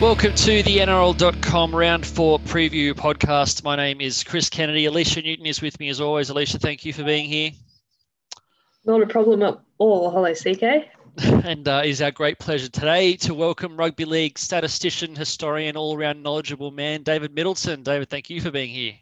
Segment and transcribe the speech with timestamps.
[0.00, 3.62] Welcome to the NRL.com round four preview podcast.
[3.62, 4.86] My name is Chris Kennedy.
[4.86, 6.30] Alicia Newton is with me as always.
[6.30, 7.50] Alicia, thank you for being here.
[8.86, 10.10] Not a problem at all.
[10.10, 10.88] Hello, CK.
[11.44, 15.94] and uh, it is our great pleasure today to welcome rugby league statistician, historian, all
[15.94, 17.82] around knowledgeable man, David Middleton.
[17.82, 18.94] David, thank you for being here.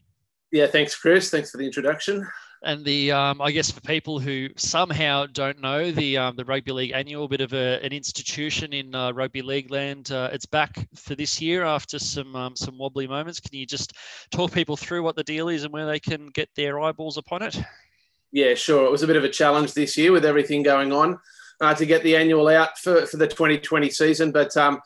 [0.51, 1.31] Yeah, thanks, Chris.
[1.31, 2.27] Thanks for the introduction.
[2.63, 6.73] And the, um, I guess, for people who somehow don't know, the um, the rugby
[6.73, 10.11] league annual, bit of a, an institution in uh, rugby league land.
[10.11, 13.39] Uh, it's back for this year after some um, some wobbly moments.
[13.39, 13.93] Can you just
[14.33, 17.43] talk people through what the deal is and where they can get their eyeballs upon
[17.43, 17.61] it?
[18.33, 18.85] Yeah, sure.
[18.85, 21.19] It was a bit of a challenge this year with everything going on
[21.61, 24.81] uh, to get the annual out for, for the 2020 season, but um,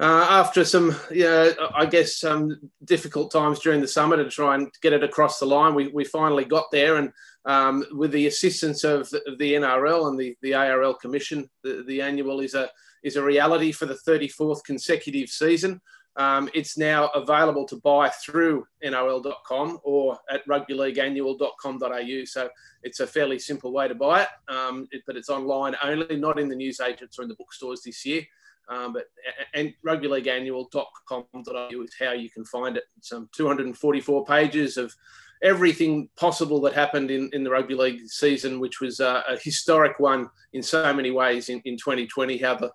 [0.00, 4.72] uh, after some, yeah, I guess, some difficult times during the summer to try and
[4.80, 6.96] get it across the line, we, we finally got there.
[6.96, 7.12] And
[7.44, 12.00] um, with the assistance of the, the, NRL and the, the ARL Commission, the, the
[12.00, 12.70] annual is a,
[13.02, 15.82] is a reality for the 34th consecutive season.
[16.16, 22.24] Um, it's now available to buy through NRL.com or at rugbyleagueannual.com.au.
[22.24, 22.48] So
[22.82, 26.40] it's a fairly simple way to buy it, um, it, but it's online only, not
[26.40, 28.22] in the newsagents or in the bookstores this year.
[28.70, 29.06] Um, but
[29.52, 32.84] and rugbyleagueannual.com.au is how you can find it.
[33.00, 34.94] Some 244 pages of
[35.42, 39.98] everything possible that happened in, in the rugby league season, which was uh, a historic
[39.98, 42.38] one in so many ways in, in 2020.
[42.38, 42.70] How the,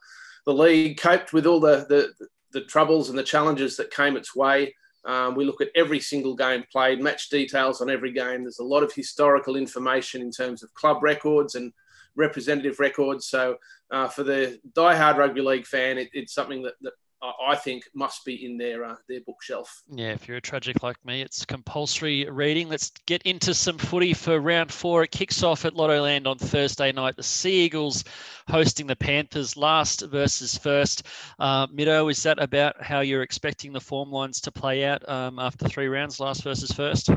[0.45, 2.11] the league coped with all the, the,
[2.51, 4.75] the troubles and the challenges that came its way.
[5.05, 8.43] Um, we look at every single game played, match details on every game.
[8.43, 11.71] There's a lot of historical information in terms of club records and
[12.15, 13.27] representative records.
[13.27, 13.57] So
[13.91, 16.93] uh, for the die-hard rugby league fan, it, it's something that, that
[17.39, 19.83] I think must be in their uh, their bookshelf.
[19.89, 22.69] Yeah, if you're a tragic like me, it's compulsory reading.
[22.69, 25.03] Let's get into some footy for round four.
[25.03, 27.15] It kicks off at Lottoland on Thursday night.
[27.15, 28.03] The Sea Eagles
[28.47, 31.07] hosting the Panthers, last versus first.
[31.39, 35.39] Uh, Mido, is that about how you're expecting the form lines to play out um,
[35.39, 37.09] after three rounds, last versus first?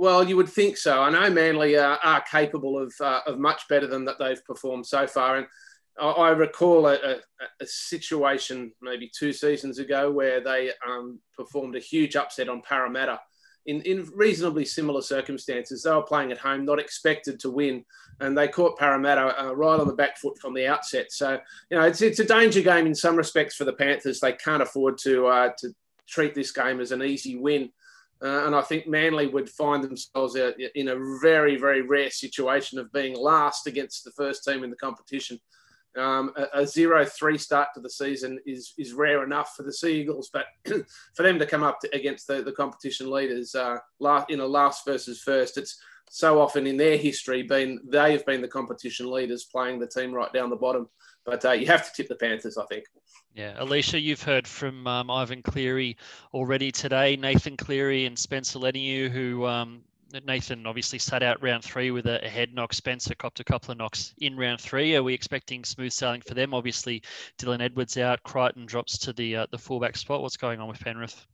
[0.00, 1.02] Well, you would think so.
[1.02, 5.06] I know Manly are capable of, uh, of much better than that they've performed so
[5.06, 5.36] far.
[5.36, 5.46] And
[6.00, 7.16] I, I recall a, a,
[7.60, 13.20] a, situation maybe two seasons ago where they um, performed a huge upset on Parramatta
[13.66, 15.82] in, in reasonably similar circumstances.
[15.82, 17.84] They were playing at home, not expected to win,
[18.20, 21.12] and they caught Parramatta uh, right on the back foot from the outset.
[21.12, 21.38] So,
[21.70, 24.20] you know, it's, it's a danger game in some respects for the Panthers.
[24.20, 25.74] They can't afford to, uh, to
[26.08, 27.70] treat this game as an easy win.
[28.22, 32.92] Uh, and I think Manly would find themselves in a very, very rare situation of
[32.92, 35.38] being last against the first team in the competition.
[35.96, 40.30] Um, a, a start to the season is is rare enough for the Sea Eagles,
[40.32, 40.46] but
[41.16, 44.46] for them to come up to, against the, the competition leaders, uh, last, you know,
[44.46, 49.10] last versus first, it's so often in their history been they have been the competition
[49.10, 50.88] leaders playing the team right down the bottom.
[51.24, 52.84] But uh, you have to tip the Panthers, I think.
[53.34, 55.96] Yeah, Alicia, you've heard from um, Ivan Cleary
[56.34, 57.16] already today.
[57.16, 59.82] Nathan Cleary and Spencer Leniu, who um,
[60.26, 62.72] Nathan obviously sat out round three with a, head knock.
[62.72, 64.96] Spencer copped a couple of knocks in round three.
[64.96, 66.52] Are we expecting smooth sailing for them?
[66.54, 67.02] Obviously,
[67.38, 68.22] Dylan Edwards out.
[68.24, 70.22] Crichton drops to the uh, the fullback spot.
[70.22, 71.26] What's going on with Penrith?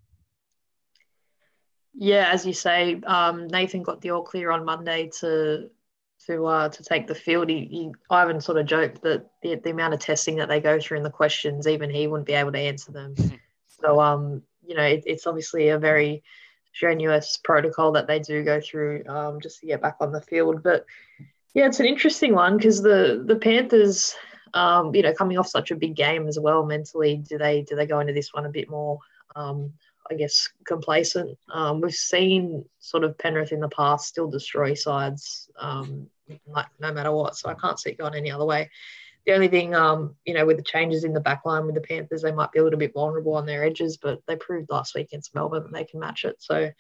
[1.95, 5.71] Yeah, as you say, um, Nathan got the all clear on Monday to
[6.27, 7.49] to uh, to take the field.
[7.49, 10.81] He, he, Ivan sort of joked that the, the amount of testing that they go
[10.81, 13.15] through in the questions, even he wouldn't be able to answer them.
[13.81, 16.23] so, um, you know, it, it's obviously a very
[16.73, 20.63] strenuous protocol that they do go through um, just to get back on the field.
[20.63, 20.85] But
[21.55, 24.15] yeah, it's an interesting one because the the Panthers,
[24.55, 27.77] um, you know, coming off such a big game as well mentally, do they do
[27.77, 28.99] they go into this one a bit more?
[29.35, 29.73] Um,
[30.11, 31.39] I guess complacent.
[31.53, 36.09] Um, we've seen sort of Penrith in the past still destroy sides, um,
[36.47, 37.37] like no matter what.
[37.37, 38.71] So I can't see it going any other way.
[39.27, 41.81] The only thing, um, you know, with the changes in the back line with the
[41.81, 44.95] Panthers, they might be a little bit vulnerable on their edges, but they proved last
[44.95, 46.37] week against Melbourne that they can match it.
[46.39, 46.71] So,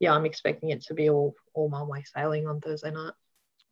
[0.00, 3.12] yeah, I'm expecting it to be all all one way sailing on Thursday night.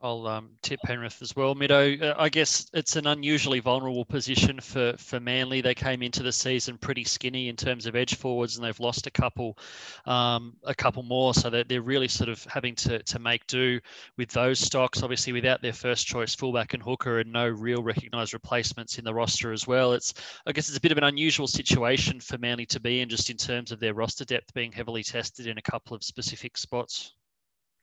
[0.02, 1.54] I'll um, tip Penrith as well.
[1.54, 5.60] Mido, uh, I guess it's an unusually vulnerable position for, for Manly.
[5.60, 9.06] They came into the season pretty skinny in terms of edge forwards, and they've lost
[9.06, 9.56] a couple,
[10.04, 11.34] um, a couple more.
[11.34, 13.78] So they're, they're really sort of having to, to make do
[14.16, 15.04] with those stocks.
[15.04, 19.14] Obviously, without their first choice fullback and hooker, and no real recognised replacements in the
[19.14, 19.92] roster as well.
[19.92, 20.14] It's
[20.46, 23.30] I guess it's a bit of an unusual situation for Manly to be in, just
[23.30, 27.12] in terms of their roster depth being heavily tested in a couple of specific spots.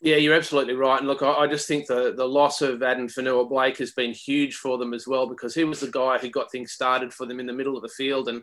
[0.01, 0.98] Yeah, you're absolutely right.
[0.98, 4.56] And look, I, I just think the, the loss of Addin Fonua-Blake has been huge
[4.56, 7.40] for them as well because he was the guy who got things started for them
[7.40, 8.30] in the middle of the field.
[8.30, 8.42] And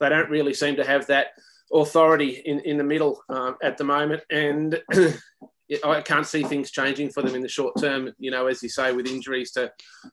[0.00, 1.28] they don't really seem to have that
[1.72, 4.22] authority in, in the middle uh, at the moment.
[4.30, 4.80] And
[5.84, 8.68] I can't see things changing for them in the short term, you know, as you
[8.68, 9.70] say, with injuries to,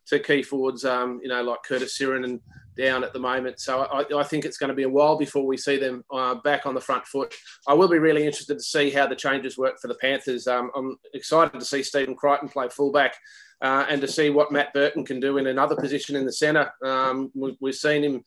[0.08, 2.40] to key forwards, um, you know, like Curtis Sironen and
[2.76, 3.60] down at the moment.
[3.60, 6.36] So I, I, think it's going to be a while before we see them uh,
[6.36, 7.34] back on the front foot.
[7.68, 10.48] I will be really interested to see how the changes work for the Panthers.
[10.48, 13.16] Um, I'm excited to see Stephen Crichton play fullback
[13.62, 16.72] uh, and to see what Matt Burton can do in another position in the centre.
[16.84, 18.24] Um, we, have seen him.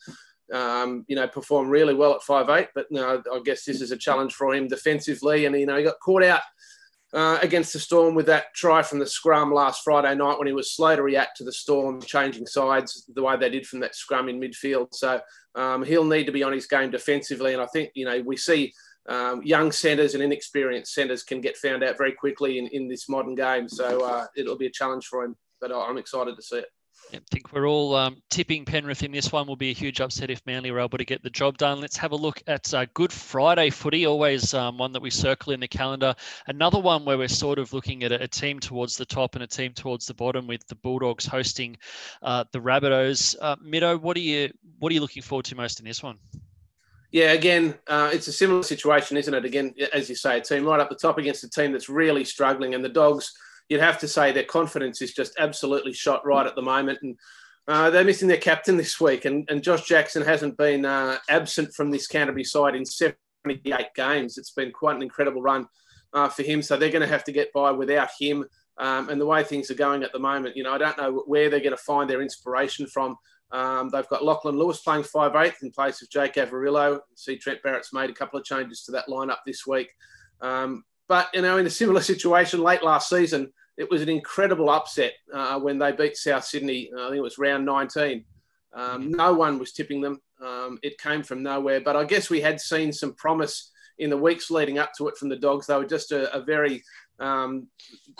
[0.54, 3.80] Um, you know, perform really well at five eight, but you know, I guess this
[3.80, 5.44] is a challenge for him defensively.
[5.44, 6.40] And you know, he got caught out
[7.16, 10.52] uh, against the Storm with that try from the scrum last Friday night when he
[10.52, 13.96] was slow to react to the Storm changing sides the way they did from that
[13.96, 14.88] scrum in midfield.
[14.92, 15.18] So
[15.54, 17.54] um, he'll need to be on his game defensively.
[17.54, 18.70] And I think, you know, we see
[19.08, 23.08] um, young centres and inexperienced centres can get found out very quickly in, in this
[23.08, 23.66] modern game.
[23.66, 26.66] So uh, it'll be a challenge for him, but I'm excited to see it.
[27.14, 29.46] I think we're all um, tipping Penrith in this one.
[29.46, 31.80] Will be a huge upset if Manly are able to get the job done.
[31.80, 35.52] Let's have a look at uh, Good Friday footy, always um, one that we circle
[35.52, 36.14] in the calendar.
[36.46, 39.44] Another one where we're sort of looking at a, a, team towards the top and
[39.44, 41.76] a team towards the bottom, with the Bulldogs hosting
[42.22, 43.36] uh, the Rabbitohs.
[43.40, 46.18] Uh, Mido, what are you what are you looking forward to most in this one?
[47.12, 49.44] Yeah, again, uh, it's a similar situation, isn't it?
[49.44, 52.24] Again, as you say, a team right up the top against a team that's really
[52.24, 53.32] struggling, and the Dogs
[53.68, 56.98] you'd have to say their confidence is just absolutely shot right at the moment.
[57.02, 57.16] And
[57.68, 61.74] uh, they're missing their captain this week, and, and Josh Jackson hasn't been uh, absent
[61.74, 64.38] from this Canterbury side in 78 games.
[64.38, 65.66] It's been quite an incredible run
[66.12, 66.62] uh, for him.
[66.62, 68.44] So they're going to have to get by without him.
[68.78, 71.24] Um, and the way things are going at the moment, you know, I don't know
[71.26, 73.16] where they're going to find their inspiration from.
[73.50, 77.00] Um, they've got Lachlan Lewis playing 5'8 in place of Jake Averillo.
[77.14, 79.90] See, Trent Barrett's made a couple of changes to that lineup this week.
[80.40, 84.70] Um, but, you know, in a similar situation late last season, it was an incredible
[84.70, 86.90] upset uh, when they beat South Sydney.
[86.96, 88.24] Uh, I think it was round 19.
[88.74, 90.20] Um, no one was tipping them.
[90.40, 91.80] Um, it came from nowhere.
[91.80, 95.16] But I guess we had seen some promise in the weeks leading up to it
[95.16, 95.66] from the Dogs.
[95.66, 96.82] They were just a, a very
[97.18, 97.68] um,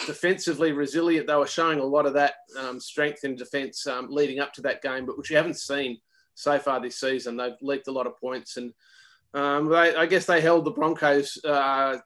[0.07, 1.27] defensively resilient.
[1.27, 4.63] They were showing a lot of that um, strength in defence um, leading up to
[4.63, 5.99] that game, but which you haven't seen
[6.35, 7.37] so far this season.
[7.37, 8.73] They've leaked a lot of points, and
[9.35, 11.99] um, they, I guess they held the Broncos uh,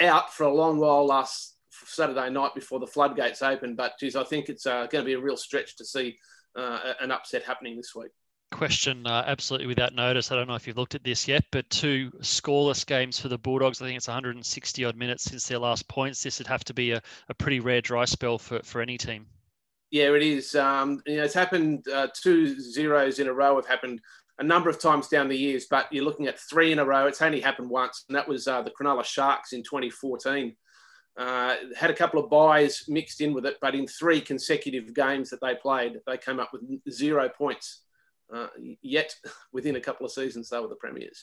[0.00, 3.74] out for a long while last Saturday night before the floodgates open.
[3.74, 6.16] But geez, I think it's uh, going to be a real stretch to see
[6.56, 8.10] uh, an upset happening this week.
[8.50, 10.32] Question uh, absolutely without notice.
[10.32, 13.36] I don't know if you've looked at this yet, but two scoreless games for the
[13.36, 13.82] Bulldogs.
[13.82, 16.22] I think it's 160 odd minutes since their last points.
[16.22, 19.26] This would have to be a, a pretty rare dry spell for, for any team.
[19.90, 20.54] Yeah, it is.
[20.54, 21.86] Um, you know, it's happened.
[21.88, 24.00] Uh, two zeros in a row have happened
[24.38, 27.06] a number of times down the years, but you're looking at three in a row.
[27.06, 30.54] It's only happened once, and that was uh, the Cronulla Sharks in 2014.
[31.16, 35.30] Uh, had a couple of buys mixed in with it, but in three consecutive games
[35.30, 37.82] that they played, they came up with zero points.
[38.32, 38.46] Uh,
[38.82, 39.14] yet,
[39.52, 41.20] within a couple of seasons, they were the premiers.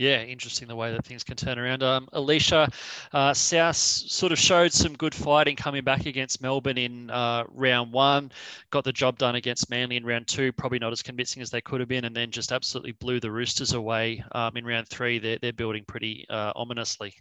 [0.00, 1.82] Yeah, interesting the way that things can turn around.
[1.82, 2.70] Um, Alicia,
[3.12, 7.92] uh, South sort of showed some good fighting coming back against Melbourne in uh, round
[7.92, 8.32] one,
[8.70, 11.60] got the job done against Manly in round two, probably not as convincing as they
[11.60, 15.18] could have been, and then just absolutely blew the Roosters away um, in round three.
[15.18, 17.12] They're, they're building pretty uh, ominously.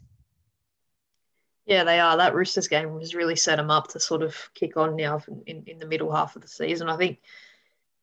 [1.65, 2.15] Yeah, they are.
[2.15, 5.63] That Roosters game has really set them up to sort of kick on now in,
[5.67, 6.87] in the middle half of the season.
[6.87, 7.19] I think,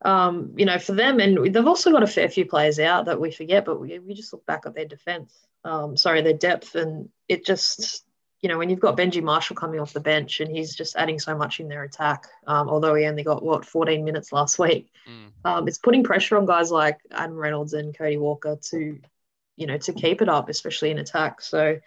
[0.02, 3.20] um, you know, for them, and they've also got a fair few players out that
[3.20, 6.74] we forget, but we, we just look back at their defence, um, sorry, their depth,
[6.74, 8.04] and it just,
[8.40, 11.18] you know, when you've got Benji Marshall coming off the bench and he's just adding
[11.18, 14.92] so much in their attack, um, although he only got, what, 14 minutes last week,
[15.08, 15.30] mm.
[15.44, 18.98] Um, it's putting pressure on guys like Adam Reynolds and Cody Walker to,
[19.56, 21.40] you know, to keep it up, especially in attack.
[21.40, 21.78] So,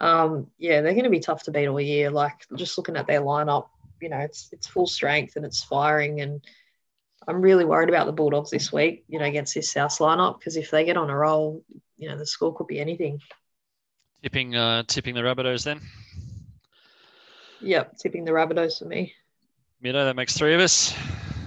[0.00, 2.10] um, yeah, they're going to be tough to beat all year.
[2.10, 3.68] Like just looking at their lineup,
[4.00, 6.20] you know, it's it's full strength and it's firing.
[6.20, 6.44] And
[7.28, 10.56] I'm really worried about the Bulldogs this week, you know, against this South lineup because
[10.56, 11.62] if they get on a roll,
[11.96, 13.20] you know, the score could be anything.
[14.22, 15.80] Tipping, uh, tipping the Rabbitohs then.
[17.60, 19.14] Yep, tipping the Rabbitohs for me.
[19.82, 20.94] Mido, that makes three of us.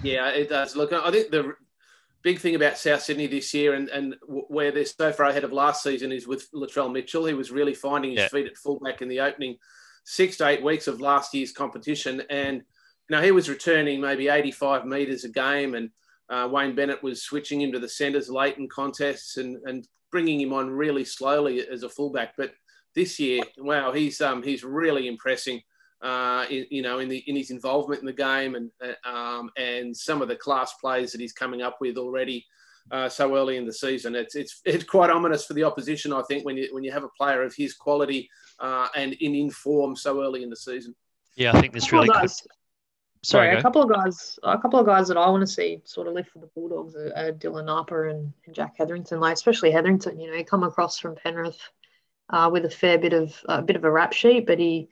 [0.03, 0.75] Yeah, it does.
[0.75, 1.55] Look, I think the
[2.21, 5.53] big thing about South Sydney this year and, and where they're so far ahead of
[5.53, 7.25] last season is with Latrell Mitchell.
[7.25, 8.27] He was really finding his yeah.
[8.29, 9.57] feet at fullback in the opening
[10.05, 12.23] six to eight weeks of last year's competition.
[12.29, 12.63] And
[13.09, 15.75] you know, he was returning maybe 85 metres a game.
[15.75, 15.89] And
[16.29, 20.39] uh, Wayne Bennett was switching him to the centres late in contests and, and bringing
[20.39, 22.33] him on really slowly as a fullback.
[22.37, 22.53] But
[22.95, 25.61] this year, wow, he's um, he's really impressing
[26.01, 29.51] uh, in, you know, in the in his involvement in the game and uh, um,
[29.57, 32.45] and some of the class plays that he's coming up with already
[32.91, 34.15] uh, so early in the season.
[34.15, 37.03] It's it's it's quite ominous for the opposition, I think, when you when you have
[37.03, 40.95] a player of his quality uh, and in in form so early in the season.
[41.35, 42.07] Yeah, I think this really.
[42.07, 42.51] Guys, could...
[43.25, 45.81] Sorry, Sorry a couple of guys, a couple of guys that I want to see
[45.83, 49.19] sort of lift for the Bulldogs are, are Dylan Napa and, and, Jack Hetherington.
[49.19, 51.59] Like especially Hetherington, you know, he come across from Penrith
[52.29, 54.89] uh, with a fair bit of a bit of a rap sheet, but he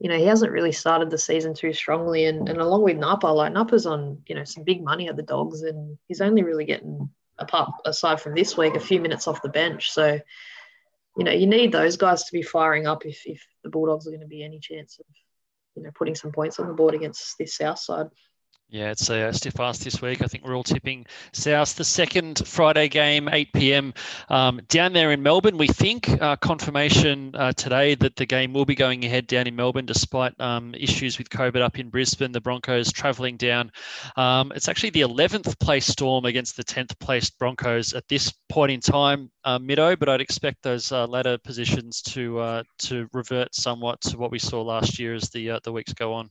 [0.00, 2.26] you know, he hasn't really started the season too strongly.
[2.26, 5.22] And, and along with Napa, like Napa's on, you know, some big money at the
[5.22, 9.42] Dogs, and he's only really getting, apart aside from this week, a few minutes off
[9.42, 9.92] the bench.
[9.92, 10.20] So,
[11.16, 14.10] you know, you need those guys to be firing up if, if the Bulldogs are
[14.10, 15.06] going to be any chance of,
[15.76, 18.06] you know, putting some points on the board against this South side.
[18.74, 20.20] Yeah, it's a stiff ask this week.
[20.20, 21.76] I think we're all tipping South.
[21.76, 23.94] The second Friday game, 8 p.m.
[24.28, 25.58] Um, down there in Melbourne.
[25.58, 29.54] We think uh, confirmation uh, today that the game will be going ahead down in
[29.54, 32.32] Melbourne, despite um, issues with COVID up in Brisbane.
[32.32, 33.70] The Broncos travelling down.
[34.16, 38.72] Um, it's actually the 11th place Storm against the 10th placed Broncos at this point
[38.72, 39.96] in time, uh, Mido.
[39.96, 44.40] But I'd expect those uh, latter positions to uh, to revert somewhat to what we
[44.40, 46.28] saw last year as the uh, the weeks go on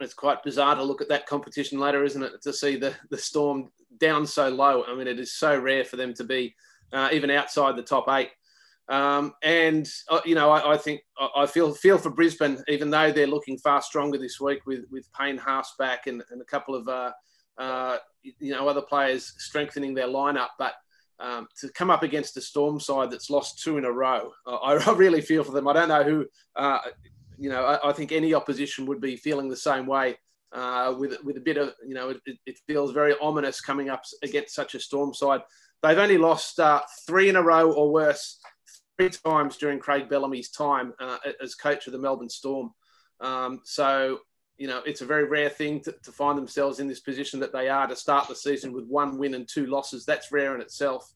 [0.00, 2.42] it's quite bizarre to look at that competition later, isn't it?
[2.42, 4.84] To see the, the Storm down so low.
[4.86, 6.54] I mean, it is so rare for them to be
[6.92, 8.30] uh, even outside the top eight.
[8.88, 11.02] Um, and uh, you know, I, I, think
[11.36, 15.08] I feel feel for Brisbane, even though they're looking far stronger this week with with
[15.12, 17.12] Payne Haas back and, and a couple of uh,
[17.56, 20.48] uh, you know other players strengthening their lineup.
[20.58, 20.74] But
[21.20, 24.82] um, to come up against a Storm side that's lost two in a row, I,
[24.84, 25.68] I really feel for them.
[25.68, 26.26] I don't know who
[26.56, 26.80] uh,
[27.40, 30.18] you know, I, I, think any opposition would be feeling the same way.
[30.52, 34.02] Uh, with with a bit of you know, it, it, feels very ominous coming up
[34.22, 35.40] against such a storm side.
[35.82, 38.40] They've only lost uh, three in a row or worse
[38.98, 42.72] three times during Craig Bellamy's time uh, as coach of the Melbourne Storm.
[43.20, 44.18] Um, so
[44.58, 47.50] you know, it's a very rare thing to, to, find themselves in this position that
[47.50, 50.04] they are to start the season with one win and two losses.
[50.04, 51.10] That's rare in itself.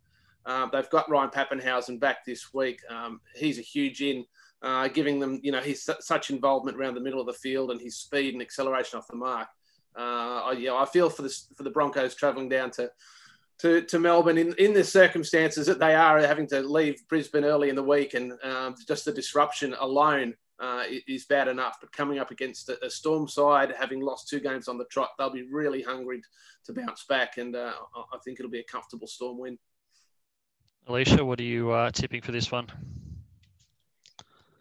[0.46, 2.80] Um, they've got Ryan Papenhuyzen back this week.
[2.88, 4.24] Um, he's a huge in
[4.64, 7.80] uh, giving them, you know, his such involvement around the middle of the field and
[7.80, 9.48] his speed and acceleration off the mark.
[9.96, 12.90] Uh, I, you know, I feel for the for the Broncos travelling down to
[13.58, 17.68] to, to Melbourne in, in the circumstances that they are having to leave Brisbane early
[17.68, 21.76] in the week, and um, just the disruption alone uh, is bad enough.
[21.80, 25.10] But coming up against a, a, Storm side, having lost two games on the trot,
[25.18, 26.22] they'll be really hungry
[26.64, 27.72] to bounce back, and uh,
[28.12, 29.58] I think it'll be a comfortable Storm win.
[30.86, 32.68] Alicia, what are you uh, tipping for this one?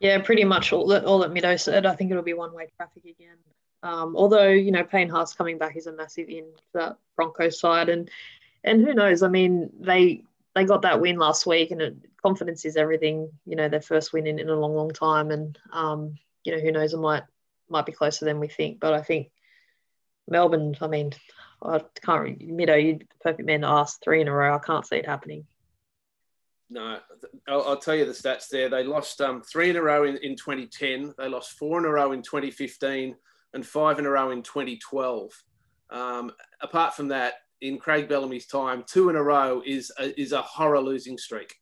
[0.03, 1.85] Yeah, pretty much all that all that Mido said.
[1.85, 3.37] I think it'll be one way traffic again.
[3.83, 6.43] Um, although you know Payne Haas coming back is a massive in
[6.73, 8.11] for that Broncos side, and
[8.65, 9.23] and who knows?
[9.23, 13.29] I mean, they they got that win last week, and it, confidence is everything.
[13.45, 16.61] You know, their first win in, in a long, long time, and um, you know
[16.61, 16.93] who knows?
[16.93, 17.23] It might
[17.69, 18.81] might be closer than we think.
[18.81, 19.31] But I think
[20.27, 20.75] Melbourne.
[20.81, 21.13] I mean,
[21.61, 22.39] I can't.
[22.39, 24.03] Mido, you're the perfect man to ask.
[24.03, 24.53] Three in a row.
[24.53, 25.45] I can't see it happening.
[26.69, 26.99] No,
[27.47, 28.69] I'll, I'll, tell you the stats there.
[28.69, 31.13] They lost um, three in a row in, in 2010.
[31.17, 33.15] They lost four in a row in 2015
[33.53, 35.31] and five in a row in 2012.
[35.91, 40.31] Um, apart from that, in Craig Bellamy's time, two in a row is a, is
[40.31, 41.53] a horror losing streak.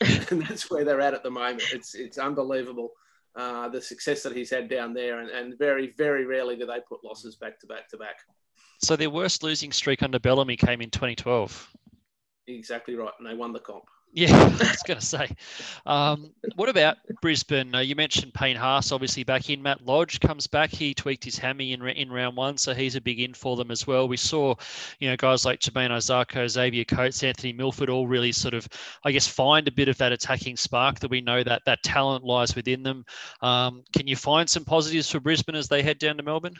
[0.30, 1.64] and that's where they're at at the moment.
[1.72, 2.92] It's, it's unbelievable.
[3.36, 6.80] Uh, the success that he's had down there, and, and very, very rarely do they
[6.88, 8.16] put losses back to back to back.
[8.82, 11.70] So their worst losing streak under Bellamy came in 2012.
[12.48, 13.84] Exactly right, and they won the comp.
[14.12, 15.28] Yeah, I was going to say.
[15.86, 17.74] Um, what about Brisbane?
[17.74, 19.62] Uh, you mentioned Payne Haas, obviously back in.
[19.62, 20.70] Matt Lodge comes back.
[20.70, 23.70] He tweaked his hammy in in round one, so he's a big in for them
[23.70, 24.08] as well.
[24.08, 24.54] We saw,
[24.98, 28.68] you know, guys like Jamayne Isaako, Xavier Coates, Anthony Milford, all really sort of,
[29.04, 32.24] I guess, find a bit of that attacking spark that we know that that talent
[32.24, 33.04] lies within them.
[33.42, 36.56] Um, can you find some positives for Brisbane as they head down to Melbourne?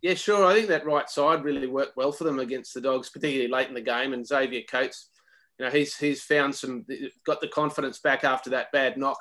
[0.00, 0.46] Yeah, sure.
[0.46, 3.68] I think that right side really worked well for them against the Dogs, particularly late
[3.68, 5.08] in the game, and Xavier Coates
[5.58, 6.84] you know, he's he's found some
[7.24, 9.18] got the confidence back after that bad knock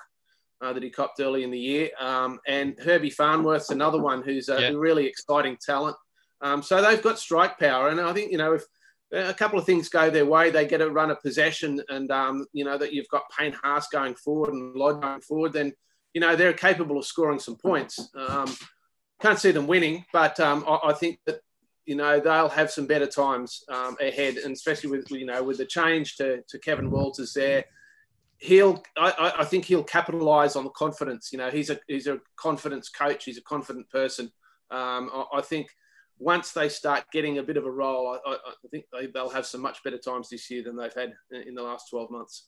[0.62, 1.90] uh, that he copped early in the year.
[2.00, 4.70] Um, and Herbie Farnworth's another one who's a yeah.
[4.76, 5.96] really exciting talent.
[6.42, 8.64] Um, so they've got strike power, and I think you know if
[9.12, 12.46] a couple of things go their way, they get a run of possession, and um,
[12.54, 15.74] you know that you've got Payne Haas going forward and Lodge going forward, then
[16.14, 18.10] you know they're capable of scoring some points.
[18.16, 18.54] Um,
[19.22, 21.40] can't see them winning, but um, I, I, think that
[21.86, 25.58] you know they'll have some better times um, ahead, and especially with you know with
[25.58, 27.66] the change to, to Kevin Walters there,
[28.38, 31.30] he'll I, I think he'll capitalise on the confidence.
[31.32, 33.26] You know, he's a he's a confidence coach.
[33.26, 34.32] He's a confident person.
[34.72, 35.68] Um, I, I, think
[36.18, 38.38] once they start getting a bit of a roll, I, I
[38.72, 41.56] think they, will have some much better times this year than they've had in, in
[41.56, 42.48] the last twelve months.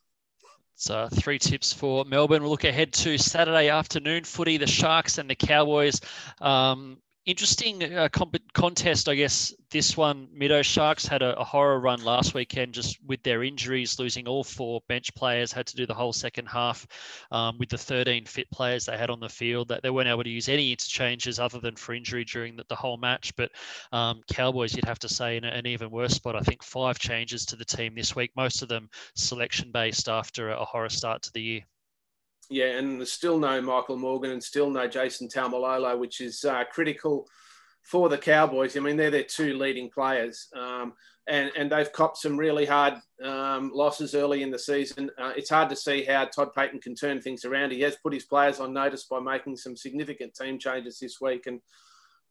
[0.75, 2.43] So three tips for Melbourne.
[2.43, 4.57] We'll look ahead to Saturday afternoon footy.
[4.57, 6.01] The Sharks and the Cowboys.
[6.39, 6.97] Um,
[7.27, 9.53] interesting uh, comp- contest, I guess.
[9.69, 13.99] This one, Mido Sharks had a, a, horror run last weekend, just with their injuries,
[13.99, 16.87] losing all four bench players, had to do the whole second half
[17.31, 19.67] um, with the 13 fit players they had on the field.
[19.67, 22.75] That they weren't able to use any interchanges other than for injury during the, the
[22.75, 23.35] whole match.
[23.35, 23.51] But
[23.91, 26.37] um, Cowboys, you'd have to say, in an even worse spot.
[26.37, 30.51] I think five changes to the team this week, most of them selection based after
[30.51, 31.61] a horror start to the year.
[32.49, 36.63] Yeah, and there's still no Michael Morgan and still no Jason Taumalolo, which is uh,
[36.71, 37.27] critical
[37.83, 38.75] for the Cowboys.
[38.75, 40.93] I mean, they're their two leading players, um,
[41.27, 45.09] and and they've copped some really hard um, losses early in the season.
[45.17, 47.71] Uh, it's hard to see how Todd Payten can turn things around.
[47.71, 51.47] He has put his players on notice by making some significant team changes this week,
[51.47, 51.61] and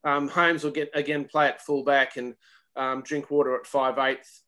[0.05, 2.35] um, Holmes will get again play at fullback and
[2.77, 4.43] um, Drinkwater at five eighth.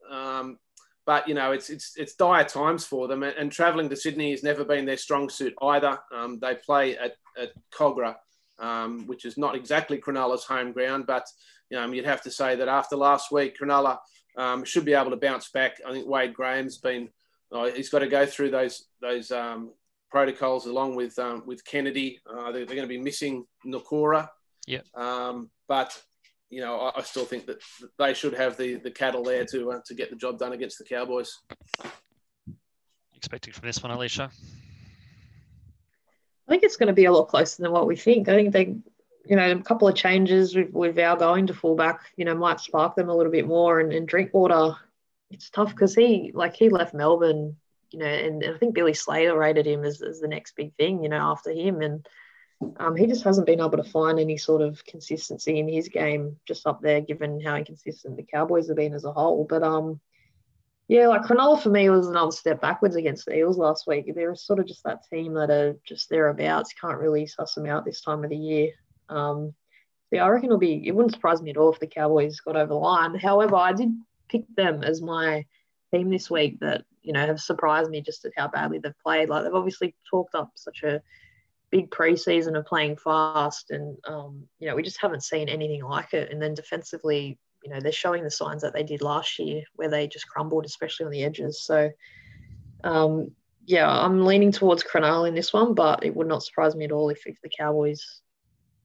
[1.09, 3.97] Um, but you know, it's it's it's dire times for them, and, and travelling to
[3.97, 5.99] Sydney has never been their strong suit either.
[6.15, 8.17] Um, they play at, at Kogarah
[8.59, 11.27] um, which is not exactly Cronulla's home ground, but
[11.71, 13.99] you know, you'd have to say that after last week, Cronulla
[14.37, 15.79] um, should be able to bounce back.
[15.87, 17.09] I think Wade Graham's been
[17.53, 19.73] uh, he's got to go through those those um,
[20.11, 22.21] protocols along with um, with Kennedy.
[22.29, 24.29] Uh, they're, they're, going to be missing Nikora.
[24.67, 24.81] Yeah.
[24.95, 26.01] Um, but
[26.51, 27.61] you know, I, I, still think that
[27.99, 30.79] they should have the the cattle there to uh, to get the job done against
[30.79, 31.39] the Cowboys.
[33.15, 34.31] Expecting from this one, Alicia.
[36.49, 38.29] I think it's going to be a lot closer than what we think.
[38.29, 38.77] I think they,
[39.27, 42.61] you know, a couple of changes with, with our going to fullback, you know, might
[42.61, 43.81] spark them a little bit more.
[43.81, 44.77] And, and Drinkwater,
[45.31, 47.57] it's tough because he, like, he left Melbourne,
[47.91, 50.75] you know, and, and I think Billy Slater rated him as, as the next big
[50.77, 51.83] thing, you know, after him.
[51.83, 52.09] And
[52.79, 56.37] um, he just hasn't been able to find any sort of consistency in his game
[56.47, 59.47] just up there, given how inconsistent the Cowboys have been as a whole.
[59.49, 60.01] But um,
[60.89, 64.13] yeah, like Cronulla for me was another step backwards against the Eels last week.
[64.13, 66.75] They're sort of just that team that are just thereabouts.
[66.81, 68.71] Can't really suss them out this time of the year.
[69.09, 69.55] Um,
[70.11, 70.87] yeah, I reckon it'll be.
[70.87, 73.15] It wouldn't surprise me at all if the Cowboys got over the line.
[73.15, 73.91] However, I did
[74.29, 75.45] pick them as my
[75.93, 79.29] team this week that you know have surprised me just at how badly they've played.
[79.29, 81.03] Like they've obviously talked up such a
[81.71, 86.15] big preseason of playing fast, and um, you know we just haven't seen anything like
[86.15, 86.31] it.
[86.31, 89.89] And then defensively, you know they're showing the signs that they did last year where
[89.89, 91.91] they just crumbled especially on the edges so
[92.85, 93.31] um,
[93.67, 96.93] yeah i'm leaning towards Cronulla in this one but it would not surprise me at
[96.93, 98.21] all if, if the cowboys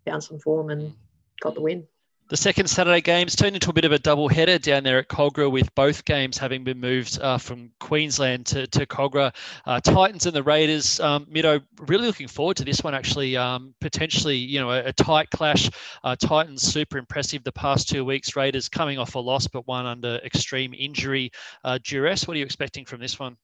[0.06, 0.94] found some form and
[1.42, 1.88] got the win
[2.34, 5.08] the second Saturday games turned into a bit of a double header down there at
[5.08, 9.32] Kogarah, with both games having been moved uh, from Queensland to, to Kogarah.
[9.68, 11.00] Uh, Titans and the Raiders.
[11.00, 12.96] Um, Mido, really looking forward to this one.
[12.96, 15.70] Actually, um, potentially, you know, a, a tight clash.
[16.04, 18.36] Uh, Titans super impressive the past two weeks.
[18.36, 21.30] Raiders coming off a loss, but one under extreme injury
[21.64, 22.28] uh, duress.
[22.28, 23.38] What are you expecting from this one?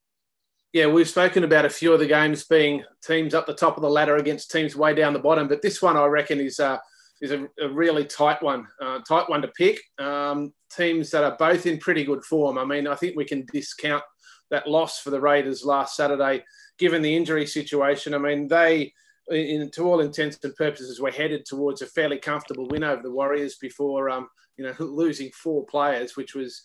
[0.73, 3.83] Yeah, we've spoken about a few of the games being teams up the top of
[3.83, 6.79] the ladder against teams way down the bottom, but this one I reckon is uh,
[7.21, 9.79] is a, a really tight one, uh, tight one to pick.
[9.97, 12.57] Um, teams that are both in pretty good form.
[12.57, 14.03] I mean, I think we can discount
[14.51, 16.43] that loss for the Raiders last Saturday,
[16.77, 18.13] given the injury situation.
[18.13, 18.93] I mean, they,
[19.29, 23.11] in, to all intents and purposes, were headed towards a fairly comfortable win over the
[23.11, 26.61] Warriors before, um, you know, losing four players, which was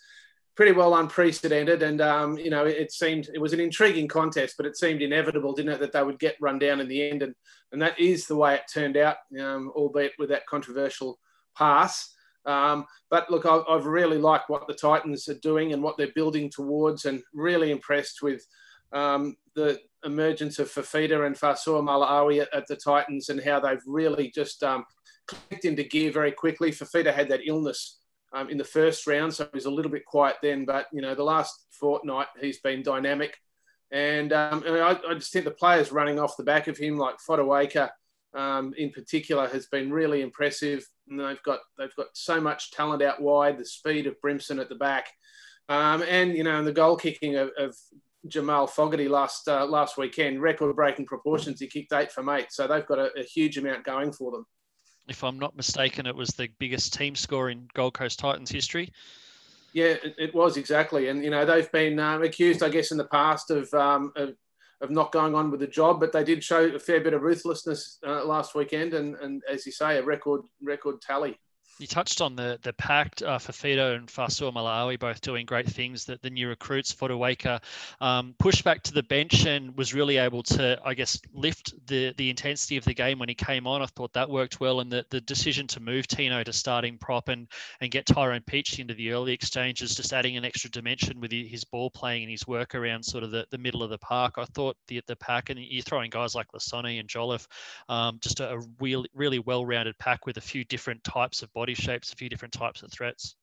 [0.56, 1.82] pretty well unprecedented.
[1.82, 5.52] And, um, you know, it seemed it was an intriguing contest, but it seemed inevitable,
[5.52, 7.22] didn't it, that they would get run down in the end.
[7.22, 7.34] And,
[7.72, 11.18] and that is the way it turned out, um, albeit with that controversial
[11.56, 12.14] pass.
[12.46, 16.12] Um, but look, I, have really liked what the Titans are doing and what they're
[16.14, 18.46] building towards, and really impressed with
[18.92, 24.30] um, the emergence of Fifita and Fa'asuamaleaui at, at, the Titans and how they've really
[24.34, 24.84] just um,
[25.26, 26.70] clicked into gear very quickly.
[26.70, 27.98] Fifita had that illness
[28.34, 30.64] um, in the first round, so he was a little bit quiet then.
[30.64, 33.38] But you know, the last fortnight he's been dynamic,
[33.90, 36.98] and, um, and I, I, just think the players running off the back of him,
[36.98, 37.90] like Fotuaika
[38.34, 40.84] um, in particular, has been really impressive.
[41.08, 44.68] And they've got they've got so much talent out wide, the speed of Brimson at
[44.68, 45.06] the back,
[45.68, 47.76] um, and you know, and the goal kicking of, of
[48.26, 51.60] Jamal Fogarty last uh, last weekend, record breaking proportions.
[51.60, 54.46] He kicked eight from eight, so they've got a, a huge amount going for them
[55.08, 58.92] if I'm not mistaken, it was the biggest team score in Gold Coast Titans history.
[59.72, 63.08] Yeah, it, was exactly, and you know they've been um, accused, I guess, in the
[63.08, 64.36] past of, um, of,
[64.80, 67.22] of not going on with the job, but they did show a fair bit of
[67.22, 71.36] ruthlessness uh, last weekend, and, and as you say, a record record tally
[71.78, 76.04] you touched on the the pact uh, Fifita and Malawi both doing great things.
[76.04, 77.60] That the new recruits Fotuaika
[78.00, 82.14] um, pushed back to the bench and was really able to, I guess, lift the
[82.16, 83.82] the intensity of the game when he came on.
[83.82, 87.28] I thought that worked well, and the, the decision to move Tino to starting prop
[87.28, 87.48] and
[87.80, 91.64] and get Tyrone Peachey into the early exchanges, just adding an extra dimension with his
[91.64, 94.34] ball playing and his work around sort of the, the middle of the park.
[94.38, 97.48] I thought the the pack and you're throwing guys like Lisone and Jolliffe,
[97.88, 101.52] um, just a, a really really well rounded pack with a few different types of
[101.52, 103.36] body shapes, a few different types of threats.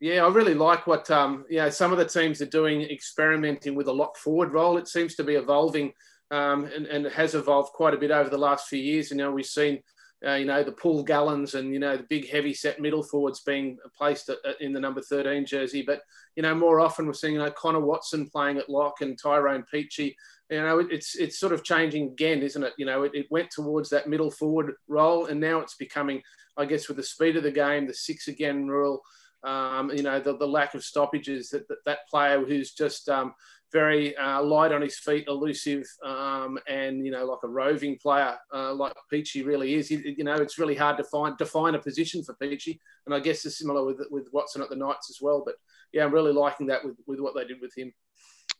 [0.00, 3.74] Yeah, I really like what um, you know, some of the teams are doing, experimenting
[3.74, 4.78] with a lock forward role.
[4.78, 5.92] It seems to be evolving
[6.30, 9.10] um, and, and has evolved quite a bit over the last few years.
[9.10, 9.80] You know, we've seen
[10.26, 13.40] uh, you know, the Paul Gallens and, you know, the big heavy set middle forwards
[13.40, 15.82] being placed in the number 13 jersey.
[15.82, 16.02] But,
[16.36, 19.64] you know, more often we're seeing, you know, Connor Watson playing at lock and Tyrone
[19.72, 20.14] Peachey.
[20.50, 22.72] You know, it's it's sort of changing again, isn't it?
[22.76, 26.22] You know, it, it went towards that middle forward role and now it's becoming,
[26.56, 29.00] I guess, with the speed of the game, the six again rule,
[29.44, 33.32] um, you know, the, the lack of stoppages that, that, that player who's just, um,
[33.72, 38.36] very uh, light on his feet, elusive, um, and you know, like a roving player,
[38.52, 39.90] uh, like Peachey really is.
[39.90, 43.20] You, you, know, it's really hard to find define a position for Peachey, and I
[43.20, 45.42] guess it's similar with with Watson at the Knights as well.
[45.44, 45.54] But
[45.92, 47.92] yeah, I'm really liking that with with what they did with him.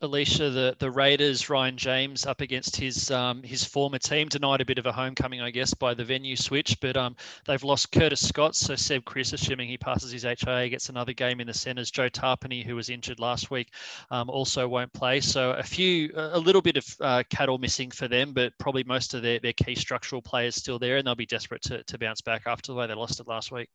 [0.02, 4.64] Alicia, the, the Raiders, Ryan James up against his um, his former team, denied a
[4.64, 6.80] bit of a homecoming, I guess, by the venue switch.
[6.80, 10.88] But um, they've lost Curtis Scott, so Seb Kris, assuming he passes his HIA, gets
[10.88, 11.90] another game in the centres.
[11.90, 13.74] Joe Tapine, who was injured last week,
[14.10, 15.20] um, also won't play.
[15.20, 19.12] So a few, a little bit of uh, cattle missing for them, but probably most
[19.12, 22.22] of their, their key structural players still there, and they'll be desperate to, to bounce
[22.22, 23.68] back after the way they lost it last week.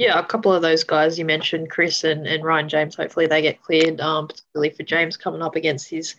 [0.00, 2.94] Yeah, a couple of those guys you mentioned, Kris and, and Ryan James.
[2.94, 6.16] Hopefully they get cleared, um, particularly for James coming up against his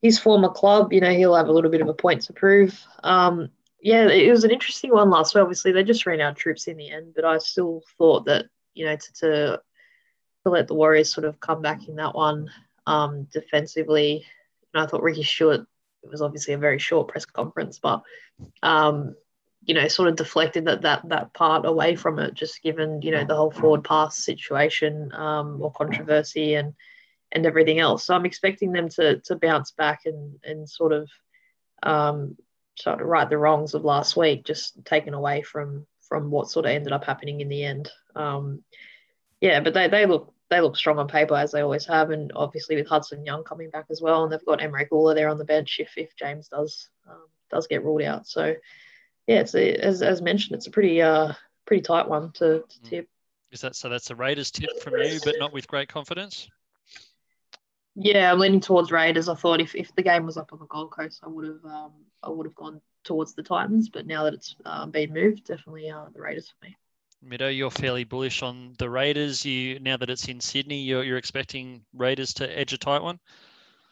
[0.00, 0.92] his former club.
[0.92, 2.80] You know, he'll have a little bit of a point to prove.
[3.02, 3.48] Um,
[3.80, 5.42] yeah, it was an interesting one last week.
[5.42, 8.86] Obviously, they just ran out troops in the end, but I still thought that you
[8.86, 9.60] know to to,
[10.44, 12.48] to let the Warriors sort of come back in that one
[12.86, 14.24] um, defensively.
[14.72, 15.66] Know, I thought Ricky Stuart.
[16.04, 18.02] It was obviously a very short press conference, but
[18.62, 19.16] um,
[19.66, 23.10] you know, sort of deflected that that that part away from it, just given you
[23.10, 26.74] know the whole forward pass situation um, or controversy and
[27.32, 28.06] and everything else.
[28.06, 31.10] So I'm expecting them to to bounce back and and sort of
[31.82, 32.36] um,
[32.76, 36.64] sort of right the wrongs of last week, just taken away from from what sort
[36.66, 37.90] of ended up happening in the end.
[38.14, 38.62] Um,
[39.40, 42.30] yeah, but they they look they look strong on paper as they always have, and
[42.36, 45.38] obviously with Hudson Young coming back as well, and they've got Emre Guler there on
[45.38, 48.28] the bench if if James does um, does get ruled out.
[48.28, 48.54] So
[49.26, 51.32] yeah, it's a, as as mentioned, it's a pretty uh
[51.66, 52.88] pretty tight one to, to mm.
[52.88, 53.08] tip.
[53.52, 53.88] Is that so?
[53.88, 56.48] That's a Raiders tip from you, but not with great confidence.
[57.94, 59.28] Yeah, I'm leaning towards Raiders.
[59.28, 61.64] I thought if, if the game was up on the Gold Coast, I would have
[61.64, 63.88] um, I would have gone towards the Titans.
[63.88, 66.76] But now that it's uh, been moved, definitely uh, the Raiders for me.
[67.24, 69.44] Mido, you're fairly bullish on the Raiders.
[69.46, 73.18] You now that it's in Sydney, you're, you're expecting Raiders to edge a tight one.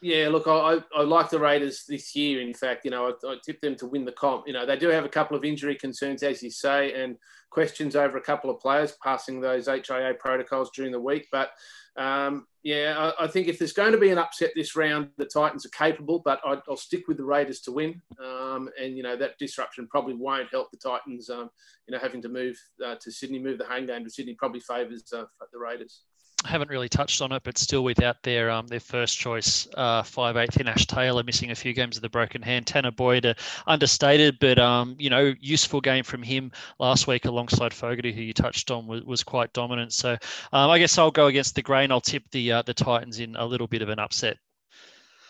[0.05, 2.39] Yeah, look, I, I like the Raiders this year.
[2.39, 4.45] In fact, you know, I, I tipped them to win the comp.
[4.45, 7.17] You know, they do have a couple of injury concerns, as you say, and
[7.49, 11.27] questions over a couple of players passing those HIA protocols during the week.
[11.31, 11.53] But
[11.97, 15.25] um, yeah, I, I, think if there's going to be an upset this round, the
[15.25, 17.99] Titans are capable, but I, will stick with the Raiders to win.
[18.23, 21.49] Um, and, you know, that disruption probably won't help the Titans, um,
[21.87, 24.59] you know, having to move uh, to Sydney, move the home game to Sydney probably
[24.59, 26.01] favours uh, the Raiders
[26.45, 30.37] haven't really touched on it, but still without their um, their first choice uh, five
[30.37, 32.67] eighth in Ash Taylor, missing a few games of the broken hand.
[32.67, 33.33] Tanner Boyd, uh,
[33.67, 38.33] understated, but um, you know, useful game from him last week alongside Fogarty, who you
[38.33, 39.93] touched on, was, was quite dominant.
[39.93, 40.11] So
[40.53, 41.91] um, I guess I'll go against the grain.
[41.91, 44.37] I'll tip the uh, the Titans in a little bit of an upset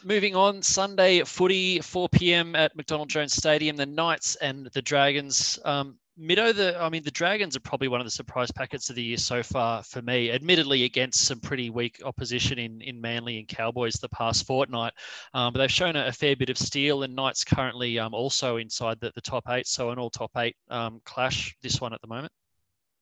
[0.06, 2.56] moving on, Sunday footy, 4 p.m.
[2.56, 3.76] at McDonald Jones Stadium.
[3.76, 5.58] The Knights and the Dragons.
[5.66, 8.96] Um, Mido, the I mean, the Dragons are probably one of the surprise packets of
[8.96, 10.32] the year so far for me.
[10.32, 14.94] Admittedly, against some pretty weak opposition in in Manly and Cowboys the past fortnight,
[15.34, 17.04] um, but they've shown a, a, fair bit of steel.
[17.04, 20.56] And Knights currently um, also inside the, the top eight, so an all top eight
[20.70, 21.54] um, clash.
[21.62, 22.32] This one at the moment.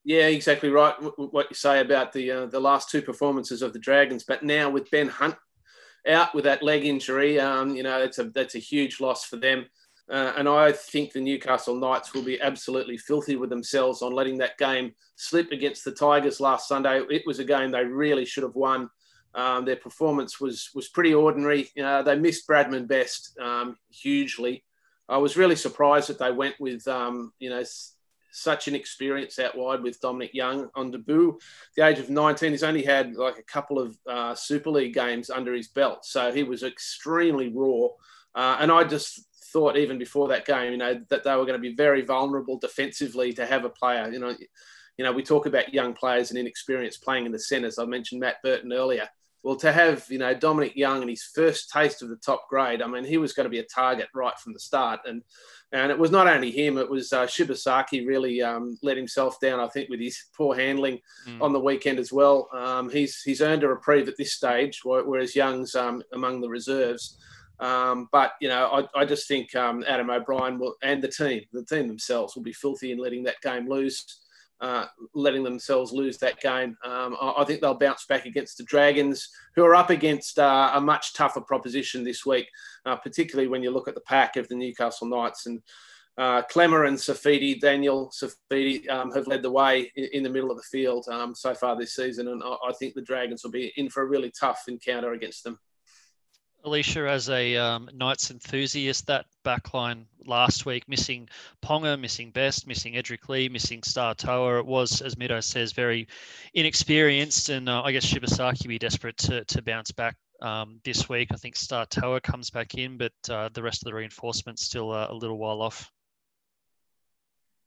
[0.04, 0.96] Yeah, exactly right.
[1.18, 4.72] What you say about the uh, the last two performances of the Dragons, but now
[4.72, 5.36] with Ben Hunt
[6.08, 9.38] out with that leg injury, um, you know, it's a that's a huge loss for
[9.38, 9.68] them.
[10.10, 14.38] Uh, and I think the Newcastle Knights will be absolutely filthy with themselves on letting
[14.40, 17.02] that game slip against the Tigers last Sunday.
[17.10, 18.90] It was a game they really should have won.
[19.36, 21.70] Um, their performance was was pretty ordinary.
[21.82, 24.64] Uh, they missed Bradman Best um, hugely.
[25.10, 27.96] I was really surprised that they went with um, you know s-
[28.32, 31.40] such an experience out wide with Dominic Young on debut.
[31.76, 35.30] The age of 19, he's only had like a couple of uh, Super League games
[35.30, 37.88] under his belt, so he was extremely raw.
[38.36, 41.54] Uh, and I just thought even before that game, you know, that they were going
[41.54, 44.12] to be very vulnerable defensively to have a player.
[44.12, 44.36] You know,
[44.98, 47.80] you know, we talk about young players and inexperience playing in the centres.
[47.80, 49.08] I mentioned Matt Burton earlier.
[49.44, 52.82] Well, to have you know Dominic Young and his first taste of the top grade,
[52.82, 55.22] I mean, he was going to be a target right from the start, and
[55.74, 59.60] and it was not only him; it was uh, Shibasaki really um, let himself down.
[59.60, 61.42] I think with his poor handling mm.
[61.42, 62.48] on the weekend as well.
[62.54, 67.18] Um, he's he's earned a reprieve at this stage, whereas Young's um, among the reserves.
[67.64, 71.44] Um, but you know, I, I just think um, Adam O'Brien will, and the team,
[71.54, 74.20] the team themselves, will be filthy in letting that game lose,
[74.60, 76.76] uh, letting themselves lose that game.
[76.84, 80.72] Um, I, I, think they'll bounce back against the Dragons, who are up against uh,
[80.74, 82.50] a much tougher proposition this week,
[82.86, 85.62] uh, particularly when you look at the pack of the Newcastle Knights and.
[86.16, 90.52] uh, Klemmer and Saifiti, Daniel Saifiti, um, have led the way in, in, the middle
[90.52, 92.28] of the field um, so far this season.
[92.28, 95.44] And I, I, think the Dragons will be in for a really tough encounter against
[95.44, 95.58] them.
[96.66, 101.28] Alicia, as a um, Knights enthusiast, that backline last week, missing
[101.62, 104.60] Ponga, missing Best, missing Edrick Lee, missing Star Toa.
[104.60, 106.08] It was, as Mido says, very
[106.54, 107.50] inexperienced.
[107.50, 111.30] And uh, I guess Shibasaki be desperate to, to bounce back um, this week.
[111.34, 114.92] I think Star Toa comes back in, but uh, the rest of the reinforcements still
[114.92, 115.92] uh, a little while off.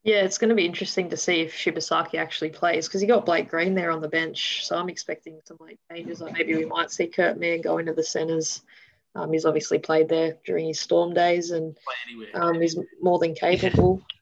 [0.04, 3.26] Yeah, it's going to be interesting to see if Shibasaki actually plays because he got
[3.26, 4.64] Blake Green there on the bench.
[4.64, 6.20] So I'm expecting some late changes.
[6.20, 8.62] Like maybe we might see Kurt Mann go into the centres.
[9.16, 11.76] Um, he's obviously played there during his Storm days and
[12.35, 14.02] um, he's more than capable.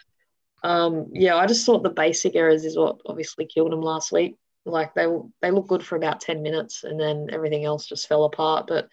[0.63, 4.39] Um, yeah, I just thought the basic errors is what obviously killed him last week.
[4.65, 5.07] Like they
[5.43, 8.67] they looked good for about ten minutes and then everything else just fell apart.
[8.67, 8.89] But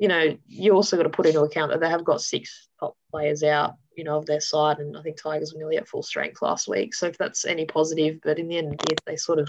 [0.00, 2.96] you know, you also got to put into account that they have got six top
[3.12, 4.78] players out you know, of their side.
[4.78, 6.94] And I think Tigers were nearly at full strength last week.
[6.94, 9.48] So if that's any positive, but in the end, they sort of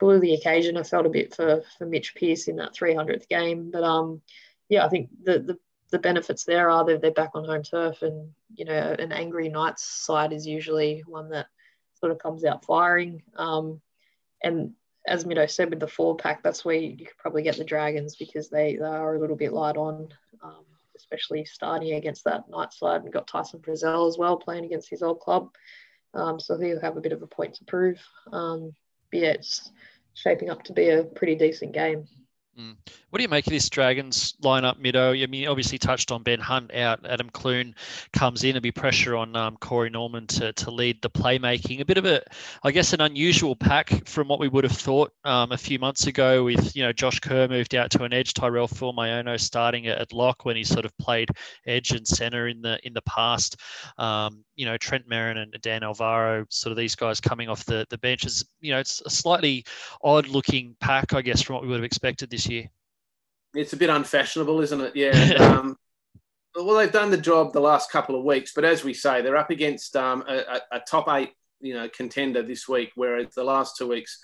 [0.00, 0.76] blew the occasion.
[0.76, 4.22] I felt a bit for for Mitch Pearce in that 300th game, but um,
[4.70, 5.58] yeah, I think the the,
[5.90, 9.84] the benefits there are they're back on home turf, and you know, an angry Knights
[9.84, 11.46] side is usually one that
[11.96, 13.22] sort of comes out firing.
[13.36, 13.82] Um,
[14.42, 14.72] and
[15.06, 18.16] as Mido said with the four pack, that's where you, could probably get the Dragons
[18.16, 20.08] because they, they are a little bit light on.
[20.42, 20.64] Um,
[20.96, 25.02] especially starting against that Knight side and got Tyson Frizell as well playing against his
[25.02, 25.48] old club.
[26.14, 27.98] Um, so he'll have a bit of a point to prove.
[28.32, 28.72] Um,
[29.10, 29.70] but yeah, it's
[30.14, 32.06] shaping up to be a pretty decent game.
[32.60, 32.76] Mm.
[33.10, 35.20] What do you make of this Dragons lineup, Mido?
[35.20, 37.04] I mean, obviously touched on Ben Hunt out.
[37.04, 37.74] Adam Clune
[38.12, 38.56] comes in.
[38.56, 41.80] and be pressure on um, Corey Norman to, to lead the playmaking.
[41.80, 42.22] A bit of a,
[42.62, 46.06] I guess, an unusual pack from what we would have thought um, a few months
[46.06, 46.44] ago.
[46.44, 50.44] With you know Josh Kerr moved out to an edge, Tyrell Fuimaono starting at lock
[50.44, 51.30] when he sort of played
[51.66, 53.56] edge and center in the in the past.
[53.98, 57.86] Um, you know Trent Merrin and Dan Alvaro, sort of these guys coming off the
[57.88, 58.44] the benches.
[58.60, 59.64] You know, it's a slightly
[60.04, 62.68] odd looking pack, I guess, from what we would have expected this year.
[63.54, 64.94] It's a bit unfashionable, isn't it?
[64.94, 65.12] Yeah.
[65.40, 65.78] um,
[66.54, 69.38] well, they've done the job the last couple of weeks, but as we say, they're
[69.38, 73.78] up against um, a, a, top eight, you know, contender this week, whereas the last
[73.78, 74.20] two weeks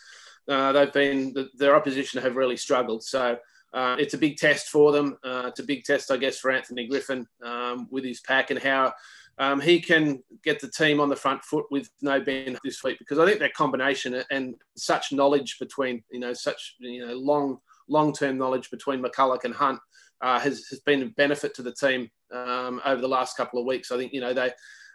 [0.51, 3.03] uh, they've been their opposition have really struggled.
[3.03, 3.39] So
[3.73, 5.17] uh, it's a big test for them.
[5.25, 8.61] Uh, it's a big test, I guess, for Anthony Griffin um, with his pack and
[8.61, 8.93] how
[9.39, 12.99] um, he can get the team on the front foot with no Ben this week
[12.99, 17.59] because I think that combination and such knowledge between you know such you know long
[17.89, 19.79] long term knowledge between McCullough and Hunt
[20.21, 23.67] uh, has, has been a benefit to the team um, over the last couple of
[23.67, 23.91] weeks.
[23.91, 24.51] I think, you know, they,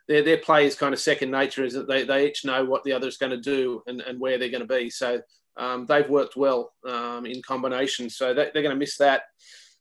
[0.08, 2.84] their, their play is kind of second nature, is that they, they each know what
[2.84, 4.90] the other is going to do and, and where they're going to be.
[4.90, 5.22] So
[5.58, 8.10] um, they've worked well um, in combination.
[8.10, 9.24] So they, they're going to miss that.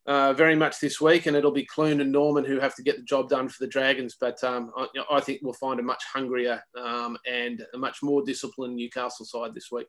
[0.06, 2.96] Uh, very much this week, and it'll be Clune and Norman who have to get
[2.96, 4.16] the job done for the Dragons.
[4.18, 7.78] But um, I, you know, I, think we'll find a much hungrier um, and a
[7.78, 9.86] much more disciplined Newcastle side this week.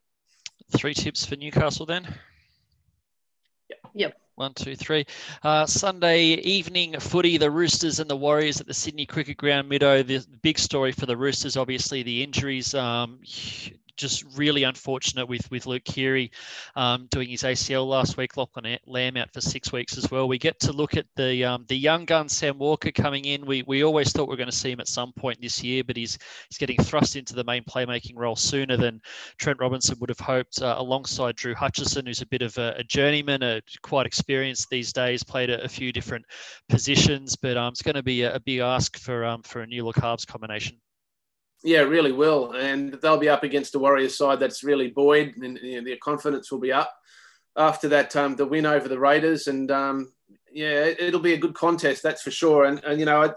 [0.76, 2.13] Three tips for Newcastle then.
[3.93, 4.15] Yep.
[4.36, 5.06] One, two, three.
[5.43, 10.06] Uh, Sunday evening footy, the Roosters and the Warriors at the Sydney Cricket Ground, Mido.
[10.06, 12.74] The big story for the Roosters, obviously, the injuries.
[12.74, 13.19] Um,
[13.98, 16.32] just really unfortunate with with Luke Keary
[16.76, 18.38] um, doing his ACL last week.
[18.38, 20.28] Lachlan Lamb out for six weeks as well.
[20.28, 23.46] We get to look at the um, the young gun Sam Walker coming in.
[23.46, 25.84] We we always thought we are going to see him at some point this year,
[25.84, 26.18] but he's
[26.50, 29.02] he's getting thrust into the main playmaking role sooner than
[29.38, 30.62] Trent Robinson would have hoped.
[30.62, 34.94] Uh, alongside Drew Hutchison, who's a bit of a, a journeyman, a, quite experienced these
[34.94, 36.26] days, played a, a few different
[36.70, 39.68] positions, but um, it's going to be a, a big ask for um, for a
[39.68, 40.78] new look halves combination.
[41.63, 42.54] Yeah, really will.
[42.54, 45.97] And they'll be up against a Warriors side that's really buoyed and you know, their
[45.97, 46.91] confidence will be up
[47.58, 49.47] after that, um, the win over the Raiders.
[49.47, 50.12] And um,
[50.52, 52.65] yeah, it, will be a good contest, that's for sure.
[52.65, 53.30] And, and you know, I,